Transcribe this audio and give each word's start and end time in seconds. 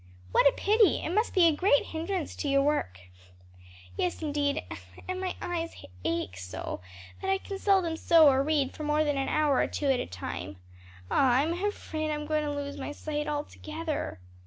"What 0.31 0.47
a 0.49 0.53
pity! 0.53 1.03
it 1.03 1.11
must 1.11 1.35
be 1.35 1.45
a 1.45 1.51
great 1.55 1.85
hindrance 1.85 2.35
to 2.37 2.47
your 2.49 2.63
work." 2.63 3.01
"Yes, 3.97 4.23
indeed, 4.23 4.63
and 5.07 5.21
my 5.21 5.35
eyes 5.39 5.85
ache 6.03 6.37
so 6.37 6.81
that 7.21 7.29
I 7.29 7.37
can 7.37 7.59
seldom 7.59 7.95
sew 7.95 8.27
or 8.27 8.41
read 8.41 8.73
for 8.73 8.81
more 8.81 9.03
than 9.03 9.15
an 9.19 9.29
hour 9.29 9.57
or 9.59 9.67
two 9.67 9.91
at 9.91 9.99
a 9.99 10.07
time. 10.07 10.55
Ah, 11.11 11.33
I'm 11.33 11.53
afraid 11.63 12.09
I'm 12.09 12.25
going 12.25 12.43
to 12.43 12.51
lose 12.51 12.79
my 12.79 12.91
sight 12.91 13.27
altogether." 13.27 14.19